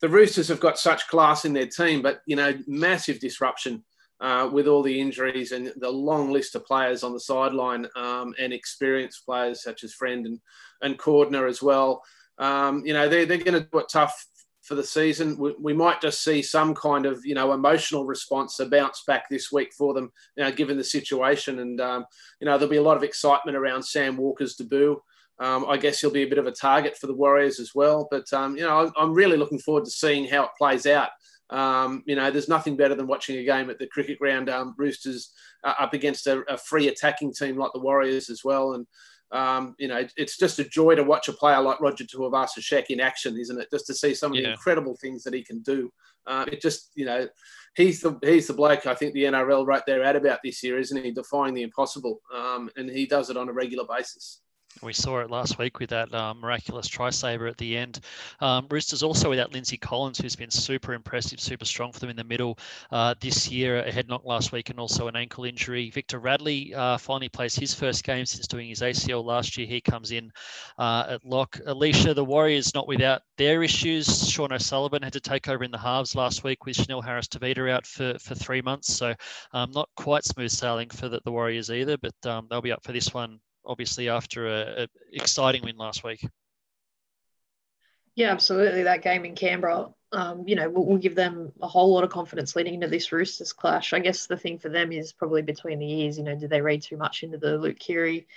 [0.00, 3.84] the Roosters have got such class in their team, but, you know, massive disruption
[4.20, 8.34] uh, with all the injuries and the long list of players on the sideline um,
[8.38, 10.40] and experienced players such as Friend and,
[10.82, 12.02] and Cordner as well.
[12.38, 14.26] Um, you know, they're, they're going to do it tough
[14.64, 15.36] for the season.
[15.36, 19.28] We, we, might just see some kind of you know emotional response, a bounce back
[19.28, 21.60] this week for them, you know, given the situation.
[21.60, 22.06] And um,
[22.40, 25.00] you know there'll be a lot of excitement around Sam Walker's debut.
[25.40, 28.08] Um, I guess he'll be a bit of a target for the Warriors as well.
[28.10, 31.10] But um, you know I'm, I'm, really looking forward to seeing how it plays out.
[31.50, 34.48] Um, you know, there's nothing better than watching a game at the cricket ground.
[34.48, 35.30] Um, Roosters
[35.62, 38.86] uh, up against a, a free attacking team like the Warriors as well, and
[39.32, 43.00] um, you know, it's just a joy to watch a player like Roger Tuivasa-Sheck in
[43.00, 43.68] action, isn't it?
[43.70, 44.44] Just to see some of yeah.
[44.44, 45.92] the incredible things that he can do.
[46.26, 47.26] Uh, it just, you know,
[47.74, 50.78] he's the he's the bloke I think the NRL right there at about this year,
[50.78, 51.10] isn't he?
[51.10, 54.40] Defying the impossible, um, and he does it on a regular basis.
[54.82, 58.00] We saw it last week with that um, miraculous try saver at the end.
[58.40, 62.16] Um, Roosters also without Lindsay Collins, who's been super impressive, super strong for them in
[62.16, 62.58] the middle
[62.90, 63.78] uh, this year.
[63.78, 65.90] A head knock last week and also an ankle injury.
[65.90, 69.66] Victor Radley uh, finally plays his first game since doing his ACL last year.
[69.66, 70.30] He comes in
[70.78, 71.58] uh, at lock.
[71.66, 74.28] Alicia, the Warriors not without their issues.
[74.28, 77.70] Sean O'Sullivan had to take over in the halves last week with Chanel Harris Tavita
[77.70, 78.94] out for, for three months.
[78.94, 79.14] So
[79.52, 82.82] um, not quite smooth sailing for the, the Warriors either, but um, they'll be up
[82.82, 86.26] for this one obviously after a, a exciting win last week.
[88.14, 88.84] Yeah, absolutely.
[88.84, 92.10] That game in Canberra, um, you know, will will give them a whole lot of
[92.10, 93.92] confidence leading into this Roosters clash.
[93.92, 96.16] I guess the thing for them is probably between the ears.
[96.16, 98.28] You know, did they read too much into the Luke Keary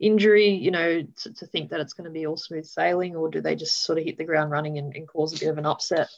[0.00, 0.48] injury?
[0.48, 3.40] You know, to, to think that it's going to be all smooth sailing, or do
[3.40, 5.66] they just sort of hit the ground running and, and cause a bit of an
[5.66, 6.08] upset?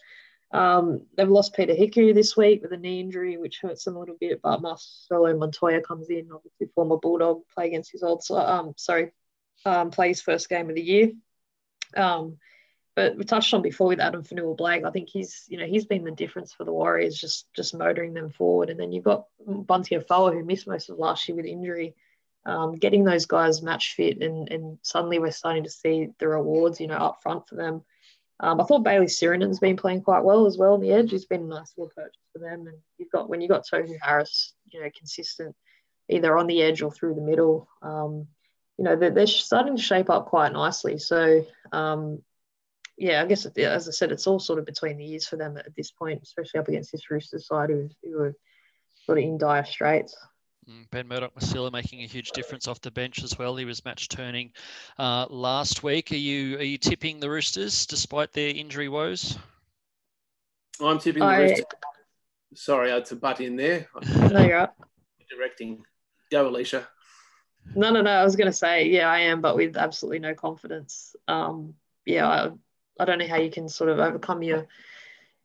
[0.53, 4.01] Um, they've lost Peter Hiku this week with a knee injury, which hurts them a
[4.01, 4.41] little bit.
[4.43, 9.12] But Marcelo Montoya comes in, obviously former Bulldog, play against his old, um, sorry,
[9.65, 11.12] um, plays first game of the year.
[11.97, 12.38] Um,
[12.95, 14.85] but we touched on before with Adam Fonua-Blake.
[14.85, 18.12] I think he's, you know, he's been the difference for the Warriors, just just motoring
[18.12, 18.69] them forward.
[18.69, 21.95] And then you've got Bunty Afoa, who missed most of last year with injury.
[22.45, 26.81] Um, getting those guys match fit, and and suddenly we're starting to see the rewards,
[26.81, 27.83] you know, up front for them.
[28.42, 31.12] Um, I thought Bayley Sironen's been playing quite well as well on the edge.
[31.12, 32.66] He's been a nice little purchase for them.
[32.66, 35.55] And you've got when you've got Tohu Harris, you know, consistent
[36.09, 37.68] either on the edge or through the middle.
[37.81, 38.26] Um,
[38.76, 40.98] you know, they're, they're, starting to shape up quite nicely.
[40.98, 42.20] So, um,
[42.98, 45.57] yeah, I guess as I said, it's all sort of between the ears for them
[45.57, 48.35] at this point, especially up against this Roosters side who, who are
[49.07, 50.16] sort of in dire straits.
[50.68, 53.57] Mm, ben Murdoch Masila making a huge difference off the bench as well.
[53.57, 54.53] He was match turning
[54.98, 56.12] uh, last week.
[56.12, 59.37] Are you are you tipping the Roosters despite their injury woes?
[60.81, 61.64] I'm tipping the Roosters.
[62.55, 63.88] Sorry, I had to butt in there.
[64.31, 64.77] no, you're up.
[65.31, 65.83] Directing.
[66.31, 66.87] Go, Alicia.
[67.75, 68.11] No, no, no.
[68.11, 71.16] I was going to say, yeah, I am, but with absolutely no confidence.
[71.29, 72.51] Um, yeah, I,
[73.01, 74.66] I don't know how you can sort of overcome your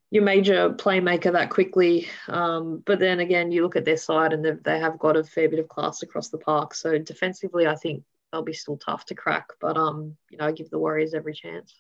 [0.10, 2.08] your major playmaker that quickly.
[2.28, 5.50] Um, but then again, you look at their side and they have got a fair
[5.50, 6.74] bit of class across the park.
[6.74, 9.48] So defensively, I think they'll be still tough to crack.
[9.60, 11.74] But um, you know, I give the Warriors every chance.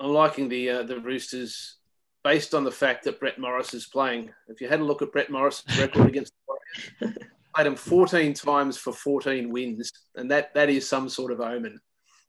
[0.00, 1.76] I'm liking the uh, the Roosters
[2.22, 4.30] based on the fact that Brett Morris is playing.
[4.48, 6.54] If you had a look at Brett Morris's record against the
[7.00, 7.18] Warriors,
[7.54, 11.80] played him 14 times for 14 wins, and that that is some sort of omen.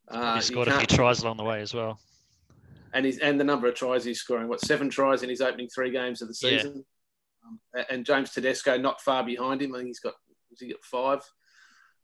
[0.08, 2.00] Uh, he scored a few tries along the way as well
[2.94, 4.48] and he's and the number of tries he's scoring.
[4.48, 6.84] What seven tries in his opening three games of the season?
[7.74, 7.82] Yeah.
[7.82, 9.74] Um, and James Tedesco not far behind him.
[9.74, 10.16] I think he's got
[10.50, 11.22] has he got five,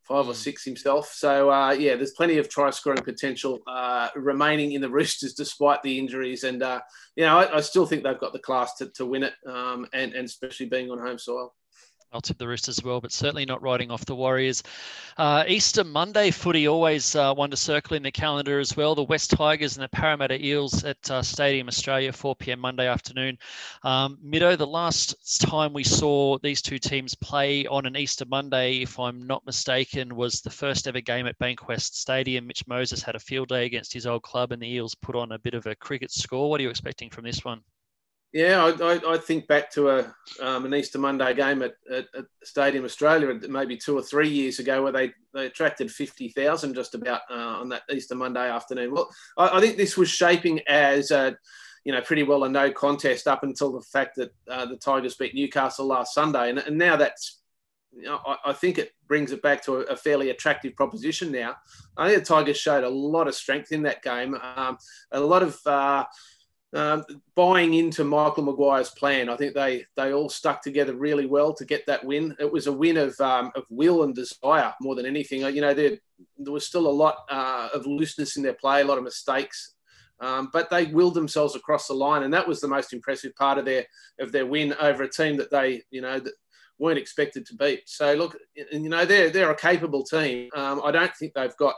[0.02, 0.28] five mm.
[0.28, 0.38] or hmm.
[0.38, 1.12] six himself.
[1.12, 5.82] So uh, yeah, there's plenty of try scoring potential uh, remaining in the Roosters despite
[5.82, 6.44] the injuries.
[6.44, 6.80] And uh,
[7.16, 9.86] you know, I, I, still think they've got the class to, to win it, um,
[9.92, 11.54] and and especially being on home soil.
[12.16, 14.62] I'll tip the Roosters as well, but certainly not riding off the Warriors.
[15.18, 18.94] Uh, Easter Monday footy, always uh, one to circle in the calendar as well.
[18.94, 22.60] The West Tigers and the Parramatta Eels at uh, Stadium Australia, 4 p.m.
[22.60, 23.36] Monday afternoon.
[23.82, 28.80] Um, Mido, the last time we saw these two teams play on an Easter Monday,
[28.80, 32.46] if I'm not mistaken, was the first ever game at Bankwest Stadium.
[32.46, 35.32] Mitch Moses had a field day against his old club, and the Eels put on
[35.32, 36.48] a bit of a cricket score.
[36.48, 37.60] What are you expecting from this one?
[38.36, 42.04] Yeah, I, I, I, think back to a um, an Easter Monday game at, at,
[42.14, 46.94] at, Stadium Australia maybe two or three years ago where they, they attracted 50,000 just
[46.94, 48.92] about uh, on that Easter Monday afternoon.
[48.92, 51.34] Well, I, I think this was shaping as a,
[51.84, 55.14] you know, pretty well a no contest up until the fact that uh, the Tigers
[55.14, 56.50] beat Newcastle last Sunday.
[56.50, 57.40] And, and now that's,
[57.90, 61.32] you know, I, I, think it brings it back to a, a, fairly attractive proposition
[61.32, 61.56] now.
[61.96, 64.76] I think the Tigers showed a lot of strength in that game, um,
[65.10, 66.04] a lot of, uh,
[66.74, 69.28] um, buying into Michael Maguire's plan.
[69.28, 72.34] I think they they all stuck together really well to get that win.
[72.38, 75.40] It was a win of um, of will and desire more than anything.
[75.40, 75.98] You know, there
[76.38, 79.74] there was still a lot uh, of looseness in their play, a lot of mistakes.
[80.18, 83.58] Um, but they willed themselves across the line, and that was the most impressive part
[83.58, 83.84] of their
[84.18, 86.32] of their win over a team that they, you know, that
[86.78, 87.82] weren't expected to beat.
[87.86, 90.48] So look, you know, they're they're a capable team.
[90.54, 91.74] Um, I don't think they've got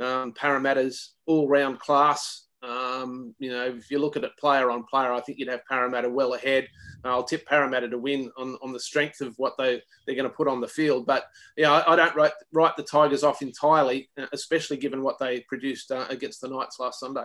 [0.00, 4.84] um, Parramatta's all round class um, you know, if you look at it player on
[4.84, 6.68] player, I think you'd have Parramatta well ahead.
[7.04, 10.34] I'll tip Parramatta to win on, on the strength of what they, they're going to
[10.34, 11.06] put on the field.
[11.06, 11.24] But,
[11.56, 15.90] yeah, I, I don't write, write the Tigers off entirely, especially given what they produced
[15.90, 17.24] uh, against the Knights last Sunday.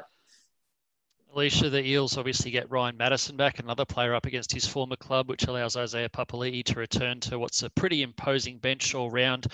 [1.33, 5.29] Alicia, the Eels obviously get Ryan Matterson back, another player up against his former club,
[5.29, 9.45] which allows Isaiah Papali'i to return to what's a pretty imposing bench all round.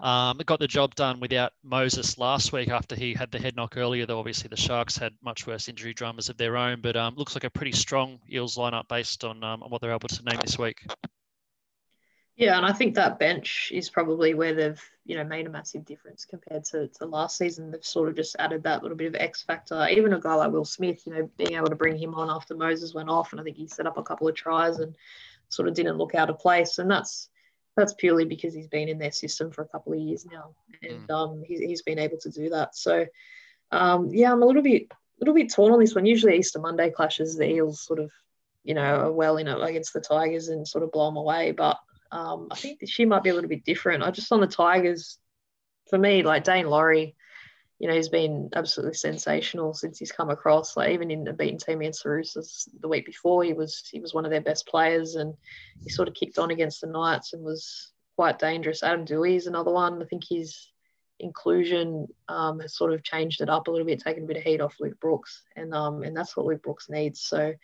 [0.00, 3.76] Um, got the job done without Moses last week after he had the head knock
[3.76, 6.80] earlier, though obviously the Sharks had much worse injury dramas of their own.
[6.80, 9.92] But um, looks like a pretty strong Eels lineup based on, um, on what they're
[9.92, 10.84] able to name this week.
[12.40, 15.84] Yeah, and I think that bench is probably where they've you know made a massive
[15.84, 17.70] difference compared to, to last season.
[17.70, 19.86] They've sort of just added that little bit of X factor.
[19.90, 22.56] Even a guy like Will Smith, you know, being able to bring him on after
[22.56, 24.96] Moses went off, and I think he set up a couple of tries and
[25.50, 26.78] sort of didn't look out of place.
[26.78, 27.28] And that's
[27.76, 31.06] that's purely because he's been in their system for a couple of years now, and
[31.06, 31.14] mm.
[31.14, 32.74] um, he's, he's been able to do that.
[32.74, 33.04] So
[33.70, 36.06] um, yeah, I'm a little bit a little bit torn on this one.
[36.06, 38.10] Usually Easter Monday clashes, the Eels sort of
[38.64, 41.52] you know are well in it against the Tigers and sort of blow them away,
[41.52, 41.78] but
[42.12, 44.02] um, I think she might be a little bit different.
[44.02, 45.18] I just on the Tigers,
[45.88, 47.14] for me, like Daine Laurie,
[47.78, 50.76] you know, he's been absolutely sensational since he's come across.
[50.76, 54.12] Like even in the beaten team against the the week before, he was he was
[54.12, 55.34] one of their best players, and
[55.82, 58.82] he sort of kicked on against the Knights and was quite dangerous.
[58.82, 60.02] Adam Doueihi is another one.
[60.02, 60.70] I think his
[61.20, 64.42] inclusion um, has sort of changed it up a little bit, taken a bit of
[64.42, 67.20] heat off Luke Brooks, and um, and that's what Luke Brooks needs.
[67.22, 67.54] So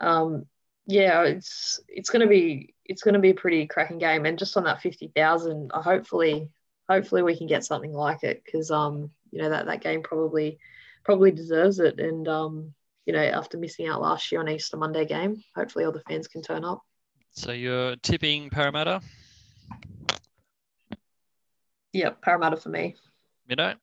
[0.00, 0.46] um,
[0.86, 4.38] yeah, it's it's going to be it's going to be a pretty cracking game, and
[4.38, 6.50] just on that fifty thousand, uh, hopefully
[6.88, 10.58] hopefully we can get something like it because um you know that that game probably
[11.04, 12.74] probably deserves it, and um
[13.06, 16.28] you know after missing out last year on Easter Monday game, hopefully all the fans
[16.28, 16.82] can turn up.
[17.32, 19.00] So you're tipping Parramatta.
[21.92, 22.96] Yeah, Parramatta for me.
[23.48, 23.74] You know.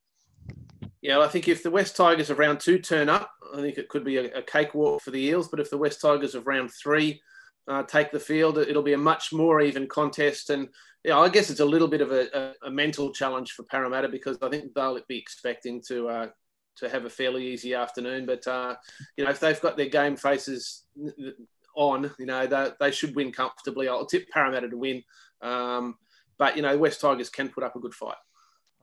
[1.02, 3.90] Yeah, I think if the West Tigers of round two turn up, I think it
[3.90, 5.48] could be a, a cakewalk for the Eels.
[5.48, 7.22] But if the West Tigers of round three
[7.68, 10.50] uh, take the field, it'll be a much more even contest.
[10.50, 10.70] And
[11.04, 14.10] yeah, I guess it's a little bit of a, a, a mental challenge for Parramatta
[14.10, 16.28] because I think they'll be expecting to uh,
[16.78, 18.26] to have a fairly easy afternoon.
[18.26, 18.76] But uh,
[19.18, 20.84] you know, if they've got their game faces
[21.76, 23.88] on, you know, they, they should win comfortably.
[23.88, 25.04] I'll tip Parramatta to win.
[25.42, 25.96] Um,
[26.38, 28.18] but you know, West Tigers can put up a good fight.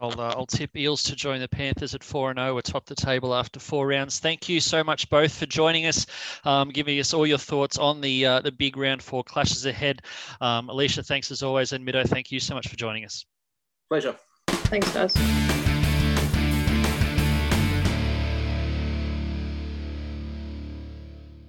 [0.01, 3.35] I'll, uh, I'll tip Eels to join the Panthers at 4 0 atop the table
[3.35, 4.21] after four rounds.
[4.21, 6.07] Thank you so much both for joining us,
[6.45, 10.03] um, giving us all your thoughts on the uh, the big round four clashes ahead.
[10.41, 11.73] Um, Alicia, thanks as always.
[11.73, 13.25] And Mido, thank you so much for joining us.
[13.89, 14.17] Pleasure.
[14.49, 15.68] Thanks, guys.